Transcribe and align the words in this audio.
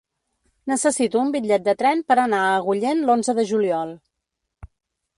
Necessito 0.71 1.19
un 1.25 1.29
bitllet 1.35 1.67
de 1.69 1.77
tren 1.83 2.03
per 2.09 2.19
anar 2.23 2.41
a 2.49 2.57
Agullent 2.63 3.07
l'onze 3.11 3.39
de 3.41 3.49
juliol. 3.55 3.97